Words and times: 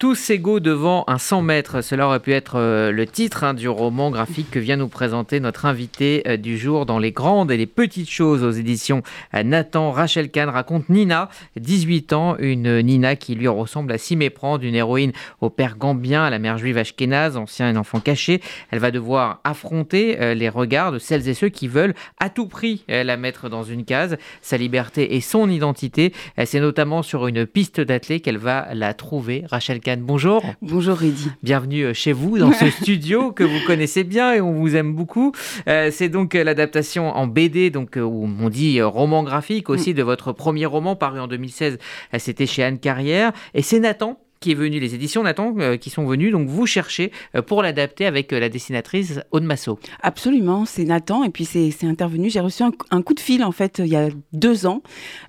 Tous 0.00 0.30
égaux 0.30 0.60
devant 0.60 1.04
un 1.08 1.18
100 1.18 1.42
mètres, 1.42 1.82
cela 1.82 2.06
aurait 2.06 2.20
pu 2.20 2.32
être 2.32 2.54
euh, 2.58 2.90
le 2.90 3.06
titre 3.06 3.44
hein, 3.44 3.52
du 3.52 3.68
roman 3.68 4.10
graphique 4.10 4.50
que 4.50 4.58
vient 4.58 4.78
nous 4.78 4.88
présenter 4.88 5.40
notre 5.40 5.66
invité 5.66 6.22
euh, 6.26 6.38
du 6.38 6.56
jour 6.56 6.86
dans 6.86 6.98
Les 6.98 7.12
grandes 7.12 7.50
et 7.50 7.58
les 7.58 7.66
petites 7.66 8.08
choses 8.08 8.42
aux 8.42 8.50
éditions 8.50 9.02
euh, 9.34 9.42
Nathan. 9.42 9.90
Rachel 9.90 10.30
Kahn 10.30 10.48
raconte 10.48 10.88
Nina, 10.88 11.28
18 11.56 12.14
ans, 12.14 12.36
une 12.38 12.80
Nina 12.80 13.14
qui 13.14 13.34
lui 13.34 13.46
ressemble 13.46 13.92
à 13.92 13.98
s'y 13.98 14.16
méprendre, 14.16 14.64
une 14.64 14.74
héroïne 14.74 15.12
au 15.42 15.50
père 15.50 15.76
gambien, 15.76 16.24
à 16.24 16.30
la 16.30 16.38
mère 16.38 16.56
juive 16.56 16.78
ashkénaze, 16.78 17.36
ancien 17.36 17.76
enfant 17.76 18.00
caché. 18.00 18.40
Elle 18.70 18.78
va 18.78 18.92
devoir 18.92 19.42
affronter 19.44 20.34
les 20.34 20.48
regards 20.48 20.92
de 20.92 20.98
celles 20.98 21.28
et 21.28 21.34
ceux 21.34 21.50
qui 21.50 21.68
veulent 21.68 21.94
à 22.18 22.30
tout 22.30 22.46
prix 22.46 22.84
la 22.88 23.18
mettre 23.18 23.50
dans 23.50 23.64
une 23.64 23.84
case. 23.84 24.16
Sa 24.40 24.56
liberté 24.56 25.14
et 25.14 25.20
son 25.20 25.50
identité, 25.50 26.14
c'est 26.46 26.60
notamment 26.60 27.02
sur 27.02 27.26
une 27.26 27.44
piste 27.44 27.82
d'athlée 27.82 28.20
qu'elle 28.20 28.38
va 28.38 28.68
la 28.72 28.94
trouver. 28.94 29.44
Rachel 29.50 29.80
Kahn 29.80 29.89
bonjour. 29.98 30.44
Bonjour 30.62 30.96
Rudy. 30.96 31.28
Bienvenue 31.42 31.84
euh, 31.84 31.94
chez 31.94 32.12
vous 32.12 32.38
dans 32.38 32.52
ce 32.52 32.70
studio 32.70 33.32
que 33.32 33.44
vous 33.44 33.58
connaissez 33.66 34.04
bien 34.04 34.34
et 34.34 34.40
on 34.40 34.52
vous 34.52 34.76
aime 34.76 34.94
beaucoup. 34.94 35.32
Euh, 35.68 35.90
c'est 35.92 36.08
donc 36.08 36.34
euh, 36.34 36.44
l'adaptation 36.44 37.08
en 37.08 37.26
BD, 37.26 37.70
donc 37.70 37.96
où 37.96 38.28
on 38.40 38.48
dit 38.48 38.80
roman 38.82 39.22
graphique 39.22 39.70
aussi 39.70 39.90
mm. 39.90 39.94
de 39.94 40.02
votre 40.02 40.32
premier 40.32 40.66
roman 40.66 40.96
paru 40.96 41.20
en 41.20 41.26
2016. 41.26 41.78
C'était 42.18 42.46
chez 42.46 42.62
Anne 42.62 42.78
Carrière 42.78 43.32
et 43.54 43.62
c'est 43.62 43.80
Nathan 43.80 44.18
qui 44.40 44.52
est 44.52 44.54
venu, 44.54 44.80
les 44.80 44.94
éditions 44.94 45.22
Nathan, 45.22 45.54
euh, 45.58 45.76
qui 45.76 45.90
sont 45.90 46.06
venues, 46.06 46.30
donc 46.30 46.48
vous 46.48 46.64
cherchez 46.64 47.12
euh, 47.34 47.42
pour 47.42 47.62
l'adapter 47.62 48.06
avec 48.06 48.32
euh, 48.32 48.40
la 48.40 48.48
dessinatrice 48.48 49.20
Aude 49.32 49.42
Massot. 49.42 49.78
Absolument, 50.00 50.64
c'est 50.64 50.84
Nathan, 50.84 51.24
et 51.24 51.28
puis 51.28 51.44
c'est 51.44 51.84
intervenu, 51.84 52.30
j'ai 52.30 52.40
reçu 52.40 52.62
un, 52.62 53.02
coup 53.02 53.12
de 53.12 53.20
fil 53.20 53.44
en 53.44 53.52
fait 53.52 53.80
il 53.80 53.88
y 53.88 53.96
a 53.96 54.08
deux 54.32 54.64
ans, 54.64 54.82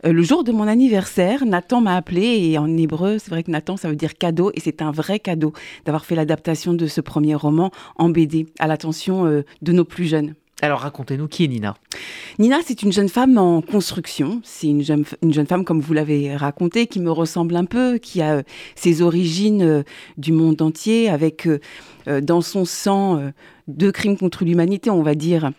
le 0.06 0.22
jour 0.22 0.46
de 0.46 0.54
mon 0.54 0.66
anniversaire, 0.66 1.46
Nathan 1.46 1.82
m'a 1.82 1.98
appelé, 1.98 2.22
et 2.22 2.58
en 2.58 2.78
hébreu, 2.78 3.18
c'est 3.18 3.32
vrai 3.32 3.44
que 3.44 3.52
Nathan, 3.52 3.76
ça 3.76 3.90
veut 3.90 3.98
dire 3.98 4.18
cadeau, 4.18 4.52
et 4.54 4.62
c'est 4.62 4.82
un 4.82 4.92
vrai 4.92 5.20
cadeau 5.20 5.52
d'avoir 5.84 6.06
fait 6.06 6.16
l'adaptation 6.16 6.74
de 6.74 6.88
ce 6.88 7.02
premier 7.02 7.36
roman 7.36 7.70
en 7.98 8.08
BD, 8.08 8.46
à 8.60 8.68
l'attention 8.68 9.26
de 9.26 9.72
nos 9.74 9.84
plus 9.84 10.06
jeunes. 10.06 10.36
Alors 10.64 10.82
racontez-nous 10.82 11.28
qui 11.28 11.44
est 11.44 11.48
Nina? 11.48 11.76
Nina, 12.38 12.58
c'est 12.64 12.84
une 12.84 12.92
jeune 12.92 13.10
femme 13.10 13.40
en 13.40 13.62
construction. 13.62 14.42
C'est 14.44 14.68
une 14.68 14.84
jeune, 14.84 15.06
une 15.24 15.34
jeune 15.34 15.48
femme, 15.48 15.66
comme 15.66 15.82
vous 15.82 15.94
l'avez 15.94 16.36
raconté, 16.36 16.86
qui 16.86 17.00
me 17.00 17.12
ressemble 17.12 17.56
un 17.56 17.66
peu, 17.66 17.98
qui 17.98 18.22
a 18.22 18.36
euh, 18.36 18.44
ses 18.76 19.02
origines 19.02 19.64
euh, 19.64 19.84
du 20.18 20.32
monde 20.32 20.62
entier, 20.62 21.10
avec 21.10 21.48
euh, 21.48 22.22
dans 22.22 22.42
son 22.42 22.66
sang 22.66 23.32
deux 23.68 23.92
crimes 23.92 24.18
contre 24.18 24.46
l'humanité, 24.46 24.90
on 24.92 25.02
va 25.02 25.16
dire. 25.16 25.52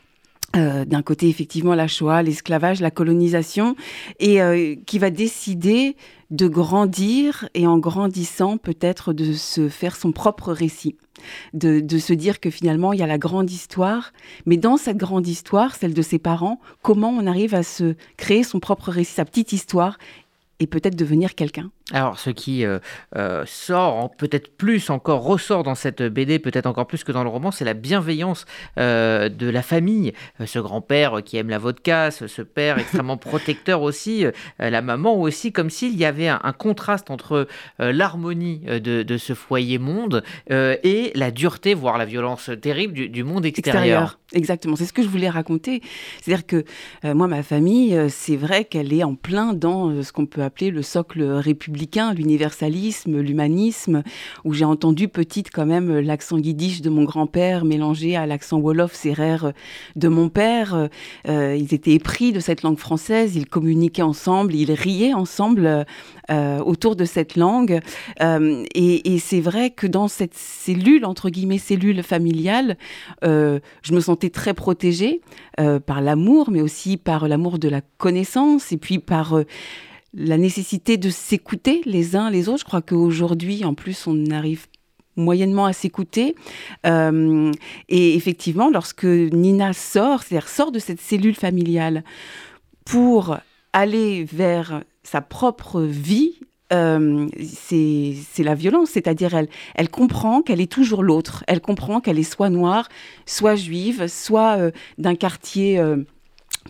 D'un 0.55 1.03
côté 1.03 1.29
effectivement 1.29 1.75
la 1.75 1.89
Shoah, 1.89 2.23
l'esclavage, 2.23 2.81
la 2.81 2.91
colonisation, 2.91 3.75
et 4.21 4.41
qui 4.87 4.99
va 4.99 5.11
décider 5.11 5.97
de 6.33 6.49
grandir 6.49 7.49
et 7.55 7.67
en 7.67 7.79
grandissant 7.79 8.57
peut-être 8.57 9.13
de 9.13 9.35
se 9.35 9.69
faire 9.69 9.95
son 9.95 10.13
propre 10.13 10.53
récit. 10.53 10.97
De, 11.53 11.99
se 11.99 12.13
dire 12.15 12.41
que 12.41 12.51
finalement, 12.51 12.93
il 12.93 12.99
y 12.99 13.03
a 13.03 13.07
la 13.07 13.19
grande 13.19 13.51
histoire, 13.51 14.13
mais 14.45 14.57
dans 14.57 14.77
cette 14.77 14.97
grande 14.97 15.29
histoire, 15.29 15.77
celle 15.77 15.95
de 15.95 16.03
ses 16.03 16.19
parents, 16.19 16.59
comment 16.81 17.11
on 17.11 17.27
arrive 17.27 17.55
à 17.55 17.63
se 17.63 17.95
créer 18.17 18.43
son 18.43 18.59
propre 18.59 18.91
récit, 18.91 19.13
sa 19.13 19.25
petite 19.25 19.53
histoire, 19.53 19.99
et 20.59 20.67
peut-être 20.67 20.97
devenir 20.97 21.35
quelqu'un 21.35 21.71
alors, 21.91 22.19
ce 22.19 22.31
qui 22.31 22.65
euh, 22.65 22.79
euh, 23.17 23.45
sort, 23.47 24.15
peut-être 24.17 24.57
plus 24.57 24.89
encore, 24.91 25.23
ressort 25.23 25.63
dans 25.65 25.75
cette 25.75 26.03
BD, 26.03 26.39
peut-être 26.39 26.67
encore 26.67 26.87
plus 26.87 27.03
que 27.03 27.11
dans 27.11 27.25
le 27.25 27.29
roman, 27.29 27.51
c'est 27.51 27.65
la 27.65 27.75
bienveillance 27.75 28.47
euh, 28.79 29.29
de 29.29 29.49
la 29.49 29.63
famille. 29.63 30.13
ce 30.45 30.59
grand-père 30.59 31.23
qui 31.25 31.37
aime 31.37 31.49
la 31.49 31.59
vodka, 31.59 32.11
ce, 32.11 32.43
père 32.43 32.79
extrêmement 32.79 33.17
protecteur 33.19 33.83
aussi, 33.83 34.25
la 34.59 34.83
maman 34.83 35.21
aussi, 35.21 35.53
comme 35.53 35.71
s'il 35.71 35.97
y 35.97 36.05
avait 36.05 36.29
un, 36.29 36.41
contraste 36.57 37.11
entre 37.11 37.47
l'harmonie 37.79 38.61
de, 38.61 39.17
ce 39.17 39.35
foyer 39.35 39.79
monde 39.79 40.23
et 40.51 41.13
la 41.15 41.31
dureté, 41.31 41.75
voire 41.75 41.99
la 41.99 42.05
violence 42.05 42.51
terrible 42.61 42.95
du, 42.95 43.25
monde 43.25 43.45
extérieur. 43.45 44.19
Exactement, 44.33 44.77
c'est 44.77 44.87
ce 44.87 44.93
que 44.93 45.03
je 45.03 45.09
voulais 45.09 45.29
raconter. 45.29 45.83
C'est-à-dire 46.21 46.47
que 46.47 46.65
moi, 47.05 47.27
ma 47.27 47.43
famille, 47.43 47.99
c'est 48.09 48.37
vrai 48.37 48.65
qu'elle 48.65 48.93
est 48.93 49.05
en 49.05 49.15
plein 49.15 49.53
dans 49.53 50.03
ce 50.03 50.13
qu'on 50.13 50.27
peut 50.27 50.43
appeler 50.43 50.71
le 50.71 50.83
socle 50.83 51.23
républicain 51.23 51.82
l'universalisme, 52.15 53.21
l'humanisme, 53.21 54.03
où 54.45 54.53
j'ai 54.53 54.65
entendu 54.65 55.09
petite 55.09 55.51
quand 55.51 55.67
même 55.67 56.01
l'accent 56.01 56.39
yiddish 56.39 56.81
de 56.81 56.91
mon 56.91 57.05
grand-père 57.05 57.65
mélangé 57.65 58.17
à 58.17 58.27
l'accent 58.27 58.59
wolof 58.59 58.95
serrère 58.95 59.53
de 59.97 60.09
mon 60.09 60.29
père. 60.29 60.89
Euh, 61.29 61.57
ils 61.59 61.75
étaient 61.75 61.93
épris 61.93 62.33
de 62.33 62.41
cette 62.41 62.63
langue 62.63 62.79
française, 62.79 63.37
ils 63.37 63.47
communiquaient 63.47 64.03
ensemble, 64.03 64.55
ils 64.55 64.73
riaient 64.73 65.15
ensemble 65.15 65.87
euh, 66.31 66.59
autour 66.61 66.97
de 66.97 67.05
cette 67.05 67.37
langue. 67.37 67.81
Euh, 68.21 68.65
et, 68.75 69.19
c'est 69.19 69.41
vrai 69.41 69.71
que 69.71 69.87
dans 69.87 70.09
cette 70.09 70.35
cellule, 70.35 71.05
entre 71.05 71.31
guillemets, 71.31 71.59
cellule 71.59 72.03
familiale, 72.03 72.77
je 73.23 73.61
me 73.93 74.01
sentais 74.01 74.31
très 74.31 74.55
protégée 74.55 75.21
par 75.87 76.01
l'amour, 76.01 76.51
mais 76.51 76.61
aussi 76.61 76.97
par 76.97 77.29
l'amour 77.29 77.59
de 77.59 77.69
la 77.69 77.81
connaissance 77.99 78.73
et 78.73 78.79
puis 78.79 78.99
par 78.99 79.37
la 80.15 80.37
nécessité 80.37 80.97
de 80.97 81.11
s'écouter 81.11 81.83
les 81.85 82.17
uns 82.17 82.31
les 82.31 82.49
autres. 82.49 82.61
Je 82.61 82.65
crois 82.65 82.83
qu'aujourd'hui, 82.83 83.65
en 83.65 83.75
plus, 83.75 84.07
on 84.07 84.31
arrive 84.31 84.67
moyennement 85.17 85.67
à 85.67 85.73
s'écouter. 85.73 86.35
Euh, 86.87 87.53
et 87.89 88.15
effectivement, 88.15 88.71
lorsque 88.71 89.05
Nina 89.05 89.73
sort, 89.73 90.23
c'est-à-dire 90.23 90.49
sort 90.49 90.73
de 90.73 90.79
cette 90.79 91.01
cellule 91.01 91.35
familiale 91.35 92.05
pour 92.85 93.37
aller 93.73 94.25
vers 94.25 94.83
sa 95.03 95.21
propre 95.21 95.83
vie, 95.83 96.41
euh, 96.73 97.29
c'est 97.43 98.15
la 98.39 98.55
violence, 98.55 98.91
c'est-à-dire 98.91 99.35
elle, 99.75 99.91
comprend 99.91 100.41
qu'elle 100.41 100.61
est 100.61 100.73
toujours 100.73 101.03
l'autre, 101.03 101.45
elle 101.47 101.61
comprend 101.61 102.01
qu'elle 102.01 102.19
est 102.19 102.23
soit 102.23 102.49
noire, 102.49 102.89
soit 103.27 103.57
juive, 103.57 104.07
soit 104.07 104.57
euh, 104.57 104.71
d'un 104.97 105.15
quartier 105.15 105.83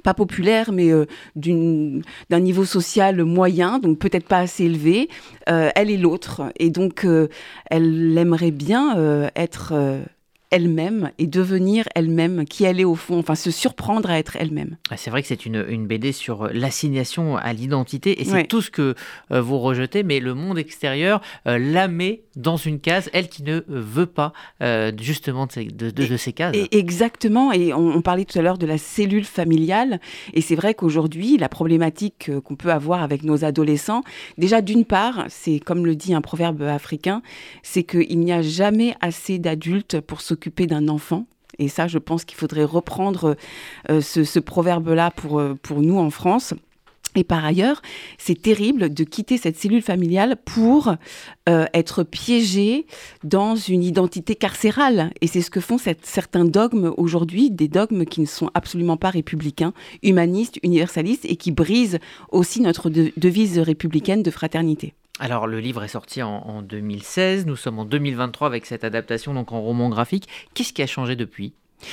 pas 0.02 0.14
populaire, 0.14 0.72
mais 0.72 0.90
euh, 0.90 1.06
d'un 1.36 2.40
niveau 2.40 2.64
social 2.64 3.24
moyen, 3.24 3.78
donc 3.78 3.98
peut-être 3.98 4.26
pas 4.26 4.38
assez 4.38 4.64
élevé, 4.64 5.08
euh, 5.48 5.70
elle 5.74 5.90
est 5.90 5.96
l'autre. 5.96 6.52
Et 6.58 6.70
donc, 6.70 7.04
euh, 7.04 7.28
elle 7.70 8.16
aimerait 8.16 8.50
bien 8.50 9.30
être 9.36 9.72
elle-même 10.52 11.10
et 11.18 11.26
devenir 11.26 11.88
elle-même 11.94 12.44
qui 12.44 12.64
elle 12.64 12.78
est 12.78 12.84
au 12.84 12.94
fond, 12.94 13.18
enfin 13.18 13.34
se 13.34 13.50
surprendre 13.50 14.10
à 14.10 14.18
être 14.18 14.36
elle-même. 14.36 14.76
Ah, 14.90 14.96
c'est 14.96 15.10
vrai 15.10 15.22
que 15.22 15.28
c'est 15.28 15.46
une, 15.46 15.64
une, 15.68 15.86
BD 15.86 16.12
sur 16.12 16.48
l'assignation 16.52 17.36
à 17.36 17.52
l'identité 17.52 18.20
et 18.20 18.24
c'est 18.24 18.44
tout 18.44 18.62
ce 18.62 18.70
que 18.70 18.94
vous 19.30 19.58
rejetez, 19.58 20.04
mais 20.04 20.20
le 20.20 20.34
monde 20.34 20.58
extérieur 20.58 21.20
la 21.44 21.88
met 21.88 22.22
dans 22.36 22.56
une 22.56 22.80
case, 22.80 23.10
elle 23.12 23.28
qui 23.28 23.42
ne 23.42 23.60
veut 23.68 24.06
pas 24.06 24.32
euh, 24.62 24.92
justement 24.98 25.46
de, 25.46 25.70
de, 25.70 25.90
de, 25.90 26.16
ces 26.16 26.32
cases. 26.32 26.56
Et 26.56 26.78
exactement, 26.78 27.52
et 27.52 27.72
on, 27.72 28.00
parlait 28.02 28.24
tout 28.24 28.38
à 28.38 28.42
l'heure 28.42 28.58
de 28.58 28.66
la 28.66 28.78
cellule 28.78 29.24
familiale, 29.24 30.00
et 30.32 30.40
c'est 30.40 30.54
vrai 30.54 30.74
qu'aujourd'hui, 30.74 31.36
la 31.36 31.48
problématique 31.48 32.28
euh, 32.28 32.40
qu'on 32.40 32.56
peut 32.56 32.72
avoir 32.72 33.02
avec 33.02 33.22
nos 33.22 33.44
adolescents, 33.44 34.02
déjà 34.38 34.60
d'une 34.60 34.84
part, 34.84 35.26
c'est 35.28 35.60
comme 35.60 35.84
le 35.84 35.94
dit 35.94 36.14
un 36.14 36.20
proverbe 36.20 36.62
africain, 36.62 37.22
c'est 37.62 37.84
qu'il 37.84 38.18
n'y 38.18 38.32
a 38.32 38.42
jamais 38.42 38.94
assez 39.00 39.38
d'adultes 39.38 40.00
pour 40.00 40.20
s'occuper 40.20 40.41
d'un 40.50 40.88
enfant. 40.88 41.26
Et 41.58 41.68
ça, 41.68 41.86
je 41.86 41.98
pense 41.98 42.24
qu'il 42.24 42.38
faudrait 42.38 42.64
reprendre 42.64 43.36
euh, 43.90 44.00
ce, 44.00 44.38
proverbe-là 44.38 45.10
pour, 45.10 45.42
pour 45.62 45.82
nous 45.82 45.98
en 45.98 46.10
France. 46.10 46.54
Et 47.14 47.24
par 47.24 47.44
ailleurs, 47.44 47.82
c'est 48.16 48.40
terrible 48.40 48.92
de 48.92 49.04
quitter 49.04 49.36
cette 49.36 49.58
cellule 49.58 49.82
familiale 49.82 50.36
pour 50.44 50.94
euh, 51.48 51.66
être 51.74 52.04
piégé 52.04 52.86
dans 53.22 53.54
une 53.54 53.82
identité 53.82 54.34
carcérale. 54.34 55.10
Et 55.20 55.26
c'est 55.26 55.42
ce 55.42 55.50
que 55.50 55.60
font 55.60 55.76
certains 56.02 56.46
dogmes 56.46 56.94
aujourd'hui, 56.96 57.50
des 57.50 57.68
dogmes 57.68 58.06
qui 58.06 58.22
ne 58.22 58.26
sont 58.26 58.50
absolument 58.54 58.96
pas 58.96 59.10
républicains, 59.10 59.74
humanistes, 60.02 60.58
universalistes, 60.62 61.26
et 61.26 61.36
qui 61.36 61.50
brisent 61.50 61.98
aussi 62.30 62.62
notre 62.62 62.88
devise 62.88 63.58
républicaine 63.58 64.22
de 64.22 64.30
fraternité. 64.30 64.94
Alors 65.22 65.46
le 65.46 65.60
livre 65.60 65.84
est 65.84 65.88
sorti 65.88 66.20
en, 66.20 66.38
en 66.48 66.62
2016, 66.62 67.46
nous 67.46 67.54
sommes 67.54 67.78
en 67.78 67.84
2023 67.84 68.48
avec 68.48 68.66
cette 68.66 68.82
adaptation 68.82 69.34
donc 69.34 69.52
en 69.52 69.60
roman 69.60 69.88
graphique. 69.88 70.26
Qu'est-ce 70.52 70.72
qui 70.72 70.82
a 70.82 70.88
changé 70.88 71.14
depuis? 71.14 71.52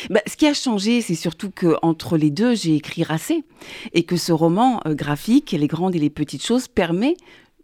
Bah, 0.10 0.22
ce 0.26 0.36
qui 0.36 0.48
a 0.48 0.54
changé, 0.56 1.02
c'est 1.02 1.14
surtout 1.14 1.52
que 1.52 1.76
entre 1.84 2.18
les 2.18 2.32
deux, 2.32 2.56
j'ai 2.56 2.74
écrit 2.74 3.04
Racé 3.04 3.44
et 3.94 4.02
que 4.02 4.18
ce 4.18 4.32
roman 4.32 4.82
euh, 4.88 4.96
graphique, 4.96 5.52
Les 5.52 5.68
grandes 5.68 5.96
et 5.96 6.00
les 6.00 6.10
petites 6.10 6.44
choses, 6.44 6.68
permet 6.68 7.18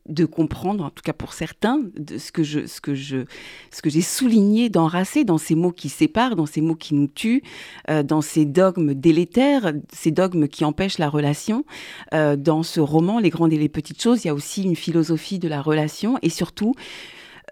de 0.08 0.26
comprendre, 0.26 0.84
en 0.84 0.90
tout 0.90 1.02
cas 1.04 1.14
pour 1.14 1.34
certains, 1.34 1.82
de 1.98 2.18
ce 2.18 2.32
que 2.32 2.44
je, 2.44 2.68
ce 2.68 2.80
que 2.80 2.94
je, 2.94 3.26
ce 3.72 3.82
que 3.82 3.90
j'ai 3.90 4.02
souligné 4.02 4.70
dans 4.70 4.88
Racé, 4.88 5.24
dans 5.24 5.38
ces 5.38 5.56
mots 5.56 5.72
qui 5.72 5.90
séparent, 5.90 6.36
dans 6.36 6.46
ces 6.46 6.62
mots 6.62 6.76
qui 6.76 6.94
nous 6.94 7.08
tuent, 7.08 7.42
euh, 7.90 8.04
dans 8.04 8.22
ces 8.22 8.46
dogmes 8.46 8.94
délétères, 8.94 9.74
ces 9.92 10.12
dogmes 10.12 10.48
qui 10.48 10.64
empêchent 10.64 11.00
la 11.00 11.10
relation. 11.10 11.66
Euh, 12.14 12.36
dans 12.36 12.64
ce 12.64 12.80
roman, 12.80 13.20
Les 13.20 13.30
grandes 13.30 13.54
et 13.54 13.58
les 13.58 13.70
petites 13.70 14.02
choses, 14.02 14.24
il 14.24 14.28
y 14.28 14.30
a 14.30 14.34
aussi 14.34 14.64
une 14.64 14.76
philosophie 14.76 15.40
de 15.40 15.48
la 15.48 15.62
relation 15.62 16.20
et 16.22 16.30
surtout 16.30 16.76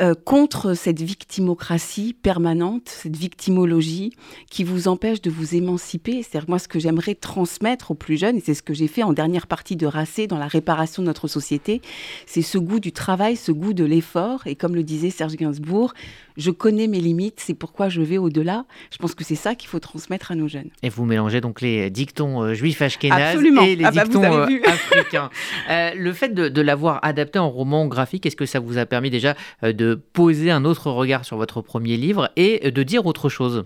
euh, 0.01 0.15
contre 0.15 0.73
cette 0.73 1.01
victimocratie 1.01 2.13
permanente, 2.13 2.89
cette 2.89 3.15
victimologie 3.15 4.13
qui 4.49 4.63
vous 4.63 4.87
empêche 4.87 5.21
de 5.21 5.29
vous 5.29 5.53
émanciper. 5.53 6.23
C'est-à-dire 6.23 6.49
moi 6.49 6.57
ce 6.57 6.67
que 6.67 6.79
j'aimerais 6.79 7.13
transmettre 7.13 7.91
aux 7.91 7.95
plus 7.95 8.17
jeunes, 8.17 8.37
et 8.37 8.41
c'est 8.43 8.55
ce 8.55 8.63
que 8.63 8.73
j'ai 8.73 8.87
fait 8.87 9.03
en 9.03 9.13
dernière 9.13 9.45
partie 9.45 9.75
de 9.75 9.85
Racé 9.85 10.25
dans 10.25 10.39
la 10.39 10.47
réparation 10.47 11.03
de 11.03 11.07
notre 11.07 11.27
société, 11.27 11.81
c'est 12.25 12.41
ce 12.41 12.57
goût 12.57 12.79
du 12.79 12.91
travail, 12.91 13.35
ce 13.35 13.51
goût 13.51 13.73
de 13.73 13.83
l'effort. 13.83 14.47
Et 14.47 14.55
comme 14.55 14.73
le 14.73 14.83
disait 14.83 15.11
Serge 15.11 15.35
Gainsbourg, 15.35 15.93
je 16.37 16.51
connais 16.51 16.87
mes 16.87 16.99
limites, 16.99 17.39
c'est 17.39 17.53
pourquoi 17.53 17.89
je 17.89 18.01
vais 18.01 18.17
au-delà. 18.17 18.65
Je 18.91 18.97
pense 18.97 19.15
que 19.15 19.23
c'est 19.23 19.35
ça 19.35 19.55
qu'il 19.55 19.69
faut 19.69 19.79
transmettre 19.79 20.31
à 20.31 20.35
nos 20.35 20.47
jeunes. 20.47 20.69
Et 20.81 20.89
vous 20.89 21.05
mélangez 21.05 21.41
donc 21.41 21.61
les 21.61 21.89
dictons 21.89 22.43
euh, 22.43 22.53
juifs 22.53 22.81
ashkénazes 22.81 23.41
et 23.43 23.75
les 23.75 23.85
ah 23.85 23.91
bah, 23.91 24.03
dictons 24.03 24.23
euh, 24.23 24.47
africains. 24.65 25.29
le 25.95 26.13
fait 26.13 26.33
de, 26.33 26.49
de 26.49 26.61
l'avoir 26.61 26.99
adapté 27.03 27.39
en 27.39 27.49
roman 27.49 27.87
graphique, 27.87 28.25
est-ce 28.25 28.35
que 28.35 28.45
ça 28.45 28.59
vous 28.59 28.77
a 28.77 28.85
permis 28.85 29.09
déjà 29.09 29.35
de 29.61 29.95
poser 30.13 30.51
un 30.51 30.65
autre 30.65 30.91
regard 30.91 31.25
sur 31.25 31.37
votre 31.37 31.61
premier 31.61 31.97
livre 31.97 32.29
et 32.35 32.71
de 32.71 32.83
dire 32.83 33.05
autre 33.05 33.29
chose? 33.29 33.65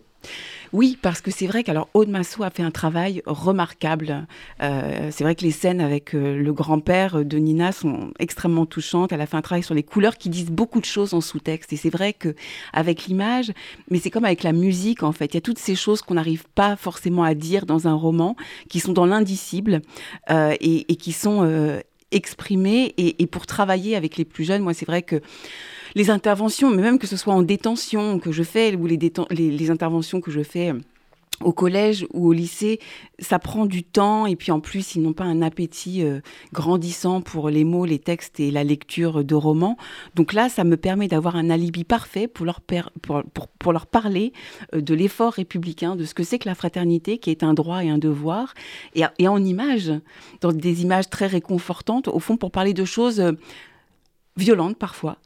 Oui, 0.74 0.98
parce 1.02 1.22
que 1.22 1.31
c'est 1.31 1.48
vrai 1.48 1.64
qu'alors 1.64 1.90
Aude 1.94 2.14
a 2.16 2.50
fait 2.50 2.64
un 2.64 2.72
travail 2.72 3.22
remarquable. 3.25 4.28
Euh, 4.62 5.10
c'est 5.12 5.24
vrai 5.24 5.36
que 5.36 5.44
les 5.44 5.52
scènes 5.52 5.81
avec 5.81 6.14
euh, 6.14 6.38
le 6.38 6.54
grand-père 6.54 7.24
de 7.24 7.38
Nina 7.38 7.72
sont 7.72 8.12
extrêmement 8.19 8.66
touchantes. 8.66 9.12
Elle 9.12 9.22
a 9.22 9.25
fait 9.25 9.38
un 9.38 9.42
travail 9.42 9.64
sur 9.64 9.74
les 9.74 9.84
couleurs 9.84 10.18
qui 10.18 10.30
disent 10.30 10.52
beaucoup 10.52 10.80
de 10.80 10.86
choses 10.86 11.14
en 11.14 11.22
sous-texte. 11.22 11.74
Et 11.74 11.78
c'est 11.78 11.90
vrai 11.90 12.14
que 12.14 12.36
avec 12.74 13.06
l'image, 13.06 13.52
mais 13.90 14.00
c'est 14.00 14.10
comme 14.10 14.25
avec 14.25 14.44
la 14.44 14.54
musique 14.54 15.04
en 15.04 15.12
fait. 15.12 15.34
Il 15.34 15.36
y 15.36 15.38
a 15.38 15.42
toutes 15.42 15.60
ces 15.60 15.75
choses 15.75 16.02
qu'on 16.02 16.16
n'arrive 16.16 16.46
pas 16.56 16.75
forcément 16.75 17.24
à 17.24 17.34
dire 17.34 17.66
dans 17.66 17.88
un 17.88 17.94
roman, 17.94 18.36
qui 18.69 18.80
sont 18.80 18.94
dans 18.94 19.06
l'indicible 19.06 19.81
euh, 20.30 20.56
et, 20.60 20.96
qui 20.96 21.12
sont 21.12 21.81
exprimées. 22.12 22.94
Et 22.98 23.28
pour 23.28 23.46
travailler 23.46 23.96
avec 23.96 24.18
les 24.18 24.25
plus 24.25 24.44
jeunes, 24.44 24.62
moi 24.62 24.74
c'est 24.74 24.86
vrai 24.86 25.02
que 25.02 25.22
les 25.97 26.11
interventions, 26.11 26.69
mais 26.69 26.83
même 26.83 26.99
que 26.99 27.07
ce 27.07 27.17
soit 27.17 27.33
en 27.33 27.41
détention 27.41 28.19
que 28.19 28.31
je 28.31 28.44
fais, 28.44 28.75
ou 28.75 28.85
les, 28.85 29.71
interventions 29.71 30.21
que 30.21 30.29
je 30.29 30.44
fais 30.44 30.69
euh, 30.69 30.79
au 31.41 31.51
collège 31.51 32.05
ou 32.13 32.27
au 32.27 32.33
lycée, 32.33 32.79
ça 33.17 33.39
prend 33.39 33.65
du 33.65 33.83
temps 33.83 34.27
et 34.27 34.35
puis 34.35 34.51
en 34.51 34.59
plus 34.59 34.95
ils 34.95 35.01
n'ont 35.01 35.13
pas 35.13 35.23
un 35.23 35.41
appétit 35.41 36.03
euh, 36.03 36.19
grandissant 36.53 37.21
pour 37.21 37.49
les 37.49 37.63
mots, 37.63 37.85
les 37.85 37.97
textes 37.97 38.39
et 38.39 38.51
la 38.51 38.63
lecture 38.63 39.23
de 39.23 39.33
romans. 39.33 39.75
Donc 40.13 40.33
là, 40.33 40.49
ça 40.49 40.63
me 40.63 40.77
permet 40.77 41.07
d'avoir 41.07 41.35
un 41.35 41.49
alibi 41.49 41.83
parfait 41.83 42.27
pour 42.27 42.45
leur, 42.45 42.61
parler 43.88 44.33
euh, 44.75 44.81
de 44.81 44.94
l'effort 44.94 45.33
républicain, 45.33 45.95
de 45.95 46.05
ce 46.05 46.13
que 46.13 46.23
c'est 46.23 46.38
que 46.38 46.47
la 46.47 46.55
fraternité, 46.55 47.17
qui 47.17 47.31
est 47.31 47.41
un 47.41 47.55
droit 47.55 47.83
et 47.83 47.89
un 47.89 47.97
devoir, 47.97 48.53
et 48.94 49.27
en 49.27 49.44
images, 49.44 49.91
dans 50.41 50.51
des 50.51 50.83
images 50.83 51.09
très 51.09 51.25
réconfortantes, 51.25 52.07
au 52.07 52.19
fond 52.19 52.38
pour 52.38 52.51
parler 52.51 52.75
de 52.75 52.85
choses 52.85 53.23
violentes 54.38 54.78
parfois, 54.78 55.18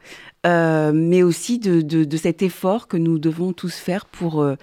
euh, 0.45 0.91
mais 0.93 1.21
aussi 1.21 1.59
de, 1.59 2.17
cet 2.17 2.41
effort 2.41 2.87
que 2.87 2.97
nous 2.97 3.19
devons 3.19 3.53
tous 3.53 3.75
faire 3.75 4.05
pour 4.05 4.41
euh, 4.41 4.55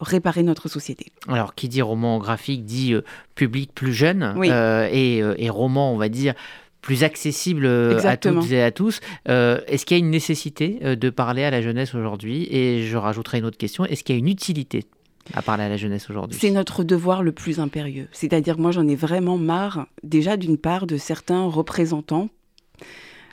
réparer 0.00 0.42
notre 0.42 0.68
société. 0.68 1.06
Alors, 1.28 1.54
qui 1.54 1.68
dit 1.68 1.80
roman 1.80 2.18
graphique 2.18 2.64
dit 2.64 2.94
euh, 2.94 3.02
public 3.34 3.72
plus 3.74 3.94
jeune 3.94 4.34
et, 4.42 5.50
roman, 5.50 5.92
on 5.92 5.96
va 5.96 6.08
dire, 6.08 6.34
plus 6.80 7.04
accessible 7.04 7.66
à 7.66 8.16
toutes 8.16 8.50
et 8.50 8.62
à 8.62 8.72
tous. 8.72 9.00
est-ce 9.26 9.86
qu'il 9.86 9.96
y 9.96 10.00
a 10.00 10.04
une 10.04 10.10
nécessité 10.10 10.96
de 10.96 11.10
parler 11.10 11.44
à 11.44 11.50
la 11.50 11.62
jeunesse 11.62 11.94
aujourd'hui? 11.94 12.48
Et 12.50 12.84
je 12.86 12.96
rajouterai 12.96 13.38
une 13.38 13.44
autre 13.44 13.58
question, 13.58 13.84
est-ce 13.84 14.02
qu'il 14.02 14.16
y 14.16 14.18
a 14.18 14.20
une 14.20 14.28
utilité 14.28 14.84
à 15.32 15.42
parler 15.42 15.62
à 15.62 15.68
la 15.68 15.76
jeunesse 15.76 16.10
aujourd'hui? 16.10 16.36
C'est 16.40 16.50
notre 16.50 16.82
devoir 16.82 17.22
le 17.22 17.30
plus 17.30 17.60
impérieux. 17.60 18.08
C'est-à-dire 18.10 18.58
moi 18.58 18.72
j'en 18.72 18.88
ai 18.88 18.96
vraiment 18.96 19.38
marre 19.38 19.86
déjà 20.02 20.36
d'une 20.36 20.58
part 20.58 20.88
de 20.88 20.96
certains 20.96 21.44
représentants 21.44 22.28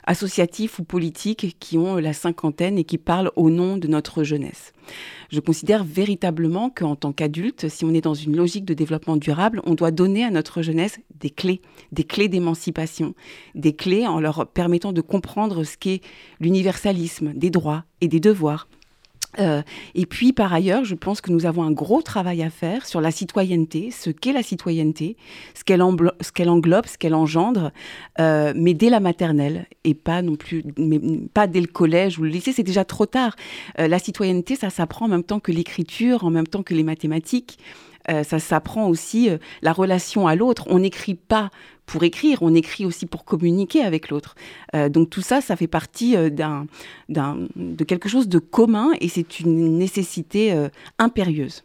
associatifs 0.04 0.78
ou 0.78 0.84
politiques 0.84 1.56
qui 1.58 1.78
ont 1.78 1.96
la 1.96 2.12
cinquantaine 2.12 2.78
et 2.78 2.84
qui 2.84 2.98
parlent 2.98 3.30
au 3.36 3.50
nom 3.50 3.76
de 3.76 3.88
notre 3.88 4.22
jeunesse. 4.22 4.72
Je 5.30 5.40
considère 5.40 5.84
véritablement 5.84 6.70
qu'en 6.70 6.96
tant 6.96 7.12
qu'adulte, 7.12 7.68
si 7.68 7.84
on 7.84 7.94
est 7.94 8.00
dans 8.00 8.14
une 8.14 8.36
logique 8.36 8.64
de 8.64 8.74
développement 8.74 9.16
durable, 9.16 9.60
on 9.64 9.74
doit 9.74 9.90
donner 9.90 10.24
à 10.24 10.30
notre 10.30 10.62
jeunesse 10.62 10.98
des 11.20 11.30
clés, 11.30 11.60
des 11.92 12.04
clés 12.04 12.28
d'émancipation, 12.28 13.14
des 13.54 13.74
clés 13.74 14.06
en 14.06 14.20
leur 14.20 14.48
permettant 14.48 14.92
de 14.92 15.00
comprendre 15.00 15.64
ce 15.64 15.76
qu'est 15.76 16.00
l'universalisme 16.40 17.32
des 17.34 17.50
droits 17.50 17.84
et 18.00 18.08
des 18.08 18.20
devoirs, 18.20 18.68
euh, 19.38 19.62
et 19.94 20.06
puis, 20.06 20.32
par 20.32 20.52
ailleurs, 20.52 20.84
je 20.84 20.94
pense 20.94 21.20
que 21.20 21.30
nous 21.30 21.46
avons 21.46 21.62
un 21.62 21.70
gros 21.70 22.02
travail 22.02 22.42
à 22.42 22.50
faire 22.50 22.86
sur 22.86 23.00
la 23.00 23.10
citoyenneté, 23.10 23.90
ce 23.90 24.10
qu'est 24.10 24.32
la 24.32 24.42
citoyenneté, 24.42 25.16
ce 25.54 25.64
qu'elle 25.64 25.82
englobe, 25.82 26.12
ce 26.86 26.98
qu'elle 26.98 27.14
engendre, 27.14 27.70
euh, 28.18 28.52
mais 28.56 28.74
dès 28.74 28.90
la 28.90 29.00
maternelle 29.00 29.66
et 29.84 29.94
pas 29.94 30.22
non 30.22 30.36
plus, 30.36 30.64
mais 30.76 31.00
pas 31.32 31.46
dès 31.46 31.60
le 31.60 31.66
collège 31.66 32.18
ou 32.18 32.22
le 32.22 32.28
lycée, 32.28 32.52
c'est 32.52 32.62
déjà 32.62 32.84
trop 32.84 33.06
tard. 33.06 33.36
Euh, 33.78 33.88
la 33.88 33.98
citoyenneté, 33.98 34.56
ça 34.56 34.70
s'apprend 34.70 35.06
en 35.06 35.10
même 35.10 35.24
temps 35.24 35.40
que 35.40 35.52
l'écriture, 35.52 36.24
en 36.24 36.30
même 36.30 36.46
temps 36.46 36.62
que 36.62 36.74
les 36.74 36.84
mathématiques. 36.84 37.58
ça 38.08 38.40
s'apprend 38.40 38.88
aussi 38.88 39.28
la 39.62 39.72
relation 39.72 40.26
à 40.26 40.34
l'autre. 40.34 40.64
On 40.68 40.80
n'écrit 40.80 41.14
pas 41.14 41.50
pour 41.90 42.04
écrire, 42.04 42.38
on 42.42 42.54
écrit 42.54 42.86
aussi 42.86 43.04
pour 43.04 43.24
communiquer 43.24 43.82
avec 43.82 44.10
l'autre. 44.10 44.36
Euh, 44.76 44.88
donc 44.88 45.10
tout 45.10 45.22
ça, 45.22 45.40
ça 45.40 45.56
fait 45.56 45.66
partie 45.66 46.16
euh, 46.16 46.30
d'un, 46.30 46.68
de 47.08 47.84
quelque 47.84 48.08
chose 48.08 48.28
de 48.28 48.38
commun 48.38 48.92
et 49.00 49.08
c'est 49.08 49.40
une 49.40 49.76
nécessité 49.76 50.52
euh, 50.52 50.68
impérieuse. 51.00 51.64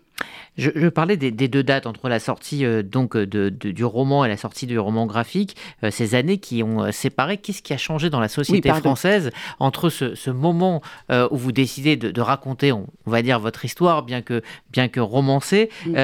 Je, 0.57 0.88
parlais 0.88 1.18
des, 1.18 1.31
deux 1.31 1.62
dates 1.62 1.86
entre 1.86 2.07
la 2.07 2.19
sortie 2.19 2.63
donc 2.83 3.18
de, 3.18 3.50
du 3.50 3.83
roman 3.83 4.24
et 4.24 4.30
la 4.30 4.38
sortie 4.38 4.66
du 4.66 4.80
roman 4.80 5.06
graphique, 5.07 5.57
ces 5.89 6.16
années 6.16 6.38
qui 6.38 6.63
ont 6.63 6.89
séparé. 6.94 7.36
Qu'est-ce 7.36 7.62
qui 7.62 7.74
a 7.74 7.77
changé 7.77 8.10
dans 8.10 8.22
la 8.22 8.30
société 8.30 8.69
française 8.69 9.31
entre 9.60 9.89
ce, 9.89 10.30
moment 10.30 10.81
où 11.10 11.36
vous 11.36 11.51
décidez 11.51 11.98
de, 11.98 12.22
raconter, 12.22 12.72
on, 12.72 12.88
va 13.06 13.22
dire, 13.24 13.42
votre 13.42 13.66
histoire, 13.66 14.04
bien 14.04 14.22
que, 14.22 14.42
bien 14.72 14.88
que 14.88 15.01
romancée, 15.01 15.69
mm 15.86 15.95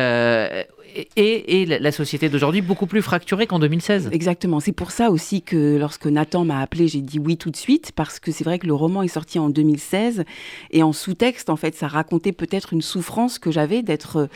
et, 1.15 1.65
la 1.65 1.91
société 1.91 2.29
d'aujourd'hui 2.29 2.61
beaucoup 2.61 2.87
plus 2.87 3.01
fracturée 3.01 3.47
qu'en 3.47 3.59
2016. 3.59 4.09
Exactement. 4.11 4.59
C'est 4.59 4.71
pour 4.71 4.91
ça 4.91 5.09
aussi 5.09 5.41
que 5.41 5.77
lorsque 5.77 6.05
Nathan 6.05 6.45
m'a 6.45 6.59
appelé, 6.59 6.87
j'ai 6.87 7.01
dit 7.01 7.19
oui 7.19 7.37
tout 7.37 7.51
de 7.51 7.55
suite, 7.55 7.91
parce 7.95 8.19
que 8.19 8.31
c'est 8.31 8.43
vrai 8.43 8.59
que 8.59 8.67
le 8.67 8.73
roman 8.73 9.01
est 9.03 9.07
sorti 9.07 9.39
en 9.39 9.49
2016 9.49 10.23
et 10.71 10.83
en 10.83 10.93
sous-texte, 10.93 11.49
en 11.49 11.55
fait, 11.55 11.75
ça 11.75 11.87
racontait 11.87 12.31
peut-être 12.31 12.73
une 12.73 12.81
souffrance 12.81 13.39
que 13.39 13.51
j'avais 13.51 13.81
d'être 13.81 14.29